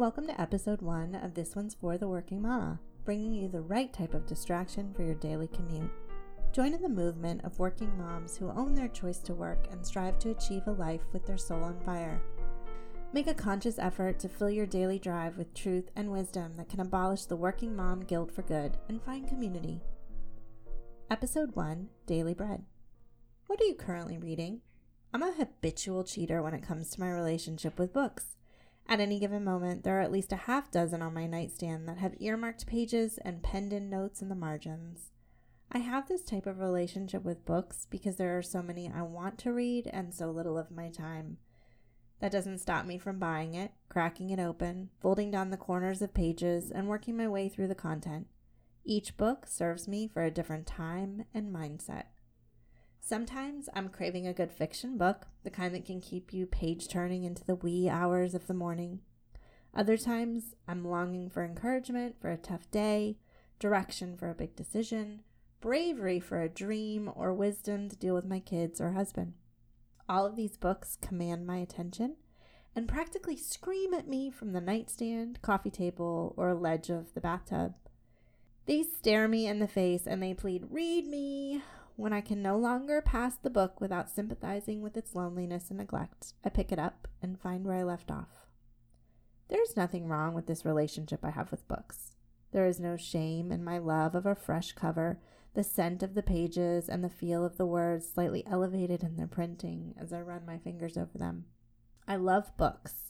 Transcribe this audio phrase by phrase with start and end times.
[0.00, 3.92] Welcome to episode one of This One's for the Working Mama, bringing you the right
[3.92, 5.90] type of distraction for your daily commute.
[6.54, 10.18] Join in the movement of working moms who own their choice to work and strive
[10.20, 12.22] to achieve a life with their soul on fire.
[13.12, 16.80] Make a conscious effort to fill your daily drive with truth and wisdom that can
[16.80, 19.82] abolish the working mom guilt for good and find community.
[21.10, 22.64] Episode 1 Daily Bread.
[23.48, 24.62] What are you currently reading?
[25.12, 28.36] I'm a habitual cheater when it comes to my relationship with books.
[28.90, 31.98] At any given moment, there are at least a half dozen on my nightstand that
[31.98, 35.12] have earmarked pages and penned in notes in the margins.
[35.70, 39.38] I have this type of relationship with books because there are so many I want
[39.38, 41.36] to read and so little of my time.
[42.18, 46.12] That doesn't stop me from buying it, cracking it open, folding down the corners of
[46.12, 48.26] pages, and working my way through the content.
[48.84, 52.06] Each book serves me for a different time and mindset.
[53.00, 57.24] Sometimes I'm craving a good fiction book, the kind that can keep you page turning
[57.24, 59.00] into the wee hours of the morning.
[59.74, 63.16] Other times, I'm longing for encouragement for a tough day,
[63.58, 65.22] direction for a big decision,
[65.60, 69.34] bravery for a dream, or wisdom to deal with my kids or husband.
[70.08, 72.16] All of these books command my attention
[72.74, 77.74] and practically scream at me from the nightstand, coffee table, or ledge of the bathtub.
[78.66, 81.62] They stare me in the face and they plead, Read me,
[82.00, 86.32] when I can no longer pass the book without sympathizing with its loneliness and neglect,
[86.42, 88.46] I pick it up and find where I left off.
[89.48, 92.14] There's nothing wrong with this relationship I have with books.
[92.52, 95.20] There is no shame in my love of a fresh cover,
[95.54, 99.26] the scent of the pages, and the feel of the words slightly elevated in their
[99.26, 101.44] printing as I run my fingers over them.
[102.08, 103.09] I love books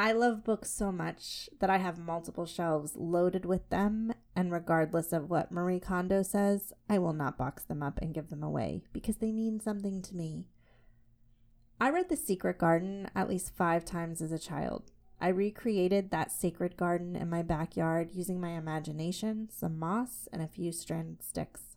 [0.00, 5.12] I love books so much that I have multiple shelves loaded with them, and regardless
[5.12, 8.84] of what Marie Kondo says, I will not box them up and give them away
[8.92, 10.44] because they mean something to me.
[11.80, 14.92] I read The Secret Garden at least five times as a child.
[15.20, 20.46] I recreated that sacred garden in my backyard using my imagination, some moss, and a
[20.46, 21.76] few stranded sticks.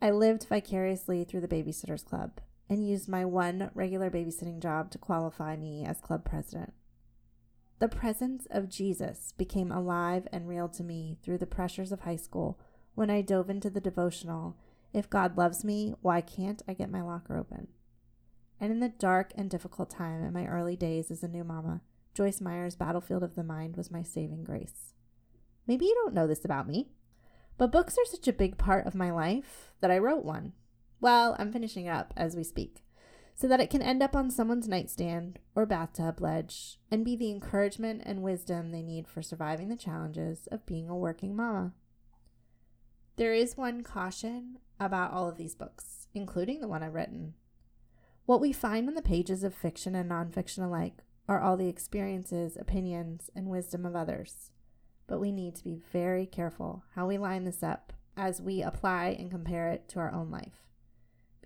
[0.00, 4.98] I lived vicariously through the Babysitters Club and used my one regular babysitting job to
[4.98, 6.72] qualify me as club president.
[7.82, 12.14] The presence of Jesus became alive and real to me through the pressures of high
[12.14, 12.56] school
[12.94, 14.56] when I dove into the devotional,
[14.92, 17.66] If God loves me, why can't I get my locker open?
[18.60, 21.80] And in the dark and difficult time in my early days as a new mama,
[22.14, 24.94] Joyce Meyer's Battlefield of the Mind was my saving grace.
[25.66, 26.92] Maybe you don't know this about me,
[27.58, 30.52] but books are such a big part of my life that I wrote one.
[31.00, 32.84] Well, I'm finishing up as we speak
[33.34, 37.30] so that it can end up on someone's nightstand or bathtub ledge and be the
[37.30, 41.72] encouragement and wisdom they need for surviving the challenges of being a working mama.
[43.16, 47.34] There is one caution about all of these books, including the one I've written.
[48.26, 52.56] What we find on the pages of fiction and nonfiction alike are all the experiences,
[52.56, 54.50] opinions, and wisdom of others.
[55.06, 59.16] But we need to be very careful how we line this up as we apply
[59.18, 60.62] and compare it to our own life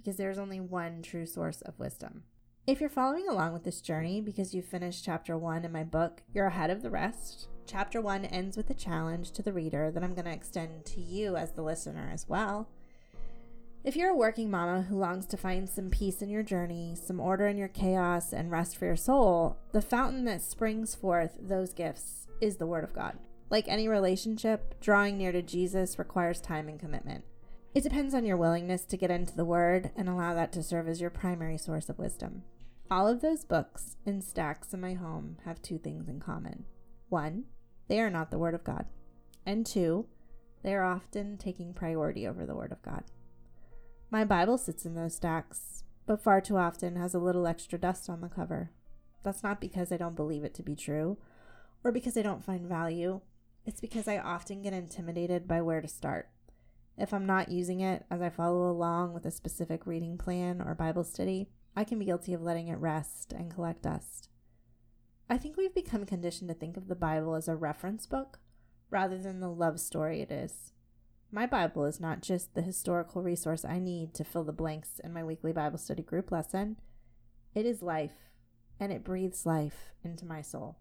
[0.06, 2.22] because there's only one true source of wisdom.
[2.65, 6.22] If you're following along with this journey because you finished chapter one in my book,
[6.33, 7.49] you're ahead of the rest.
[7.67, 11.00] Chapter one ends with a challenge to the reader that I'm going to extend to
[11.00, 12.69] you as the listener as well.
[13.83, 17.19] If you're a working mama who longs to find some peace in your journey, some
[17.19, 21.73] order in your chaos, and rest for your soul, the fountain that springs forth those
[21.73, 23.19] gifts is the Word of God.
[23.50, 27.25] Like any relationship, drawing near to Jesus requires time and commitment.
[27.75, 30.88] It depends on your willingness to get into the Word and allow that to serve
[30.88, 32.43] as your primary source of wisdom.
[32.91, 36.65] All of those books in stacks in my home have two things in common.
[37.09, 37.44] One,
[37.88, 38.87] they are not the Word of God.
[39.44, 40.06] And two,
[40.62, 43.05] they are often taking priority over the Word of God.
[44.10, 48.09] My Bible sits in those stacks, but far too often has a little extra dust
[48.09, 48.71] on the cover.
[49.22, 51.19] That's not because I don't believe it to be true
[51.82, 53.21] or because I don't find value.
[53.65, 56.28] It's because I often get intimidated by where to start.
[56.98, 60.74] If I'm not using it as I follow along with a specific reading plan or
[60.74, 64.31] Bible study, I can be guilty of letting it rest and collect dust.
[65.28, 68.38] I think we've become conditioned to think of the Bible as a reference book
[68.90, 70.72] rather than the love story it is.
[71.31, 75.12] My Bible is not just the historical resource I need to fill the blanks in
[75.12, 76.76] my weekly Bible study group lesson.
[77.54, 78.31] It is life,
[78.78, 80.78] and it breathes life into my soul.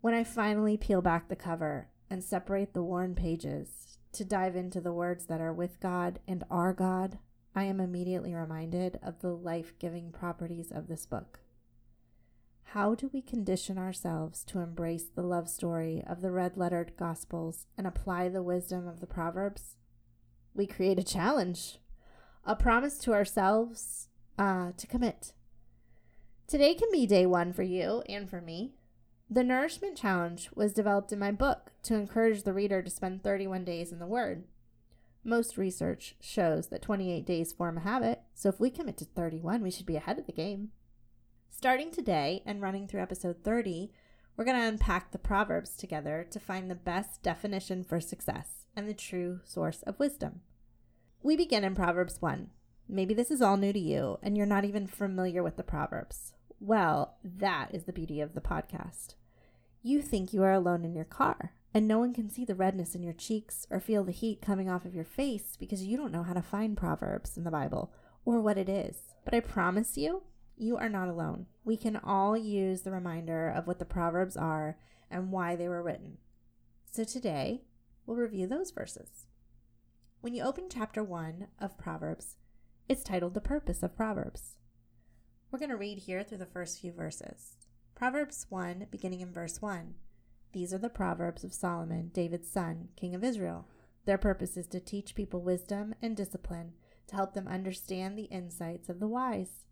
[0.00, 4.80] When I finally peel back the cover and separate the worn pages to dive into
[4.80, 7.18] the words that are with God and are God,
[7.54, 11.40] I am immediately reminded of the life giving properties of this book.
[12.64, 17.66] How do we condition ourselves to embrace the love story of the red lettered Gospels
[17.76, 19.76] and apply the wisdom of the Proverbs?
[20.54, 21.78] We create a challenge,
[22.46, 25.32] a promise to ourselves uh, to commit.
[26.46, 28.72] Today can be day one for you and for me.
[29.28, 33.64] The Nourishment Challenge was developed in my book to encourage the reader to spend 31
[33.64, 34.44] days in the Word.
[35.24, 39.62] Most research shows that 28 days form a habit, so if we commit to 31,
[39.62, 40.70] we should be ahead of the game.
[41.48, 43.92] Starting today and running through episode 30,
[44.36, 48.88] we're going to unpack the Proverbs together to find the best definition for success and
[48.88, 50.40] the true source of wisdom.
[51.22, 52.50] We begin in Proverbs 1.
[52.88, 56.32] Maybe this is all new to you and you're not even familiar with the Proverbs.
[56.58, 59.14] Well, that is the beauty of the podcast.
[59.82, 62.94] You think you are alone in your car and no one can see the redness
[62.94, 66.12] in your cheeks or feel the heat coming off of your face because you don't
[66.12, 67.92] know how to find Proverbs in the Bible
[68.24, 69.14] or what it is.
[69.24, 70.22] But I promise you,
[70.56, 71.46] you are not alone.
[71.64, 74.76] We can all use the reminder of what the Proverbs are
[75.10, 76.18] and why they were written.
[76.90, 77.62] So today,
[78.06, 79.26] we'll review those verses.
[80.20, 82.36] When you open chapter 1 of Proverbs,
[82.88, 84.56] it's titled The Purpose of Proverbs.
[85.50, 87.56] We're going to read here through the first few verses.
[87.94, 89.94] Proverbs 1, beginning in verse 1.
[90.52, 93.66] These are the Proverbs of Solomon, David's son, king of Israel.
[94.04, 96.72] Their purpose is to teach people wisdom and discipline,
[97.06, 99.64] to help them understand the insights of the wise.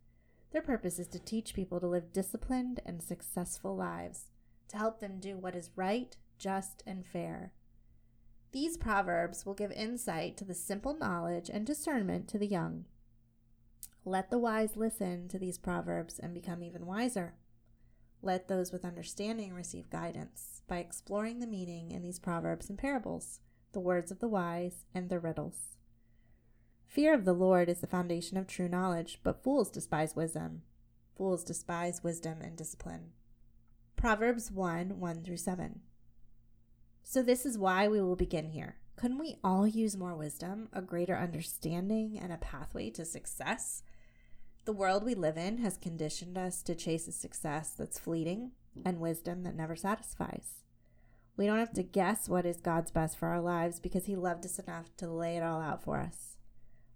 [0.53, 4.31] Their purpose is to teach people to live disciplined and successful lives,
[4.69, 7.53] to help them do what is right, just, and fair.
[8.53, 12.87] These proverbs will give insight to the simple knowledge and discernment to the young.
[14.05, 17.35] Let the wise listen to these proverbs and become even wiser.
[18.23, 23.41] Let those with understanding receive guidance by exploring the meaning in these proverbs and parables,
[23.73, 25.77] the words of the wise, and their riddles.
[26.87, 30.63] Fear of the Lord is the foundation of true knowledge, but fools despise wisdom.
[31.17, 33.13] Fools despise wisdom and discipline.
[33.97, 35.81] Proverbs 1 1 through 7.
[37.03, 38.77] So, this is why we will begin here.
[38.97, 43.83] Couldn't we all use more wisdom, a greater understanding, and a pathway to success?
[44.71, 48.53] The world we live in has conditioned us to chase a success that's fleeting
[48.85, 50.63] and wisdom that never satisfies.
[51.37, 54.45] We don't have to guess what is God's best for our lives because He loved
[54.45, 56.37] us enough to lay it all out for us.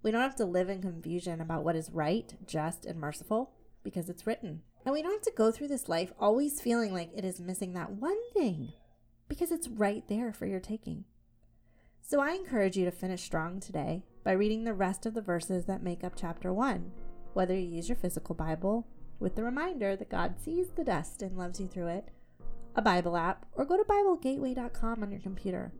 [0.04, 3.50] We don't have to live in confusion about what is right, just, and merciful
[3.82, 4.62] because it's written.
[4.86, 7.72] And we don't have to go through this life always feeling like it is missing
[7.72, 8.72] that one thing
[9.26, 11.06] because it's right there for your taking.
[12.02, 15.64] So I encourage you to finish strong today by reading the rest of the verses
[15.64, 16.92] that make up chapter 1
[17.34, 18.86] whether you use your physical Bible
[19.20, 22.08] with the reminder that God sees the dust and loves you through it,
[22.76, 25.72] a Bible app, or go to BibleGateway.com on your computer.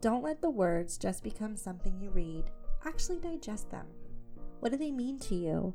[0.00, 2.44] Don't let the words just become something you read.
[2.84, 3.86] Actually, digest them.
[4.60, 5.74] What do they mean to you?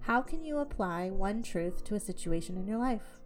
[0.00, 3.20] How can you apply one truth to a situation in your life?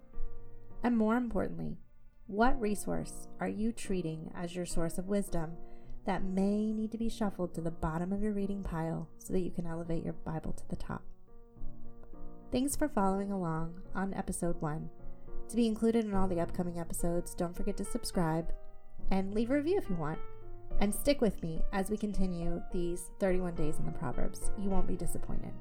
[0.82, 1.78] And more importantly,
[2.26, 5.52] what resource are you treating as your source of wisdom
[6.04, 9.40] that may need to be shuffled to the bottom of your reading pile so that
[9.40, 11.02] you can elevate your Bible to the top?
[12.56, 14.88] Thanks for following along on episode 1.
[15.50, 18.50] To be included in all the upcoming episodes, don't forget to subscribe
[19.10, 20.18] and leave a review if you want.
[20.80, 24.52] And stick with me as we continue these 31 days in the Proverbs.
[24.56, 25.52] You won't be disappointed.